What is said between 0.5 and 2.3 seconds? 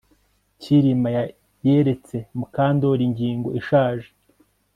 Kirima yeretse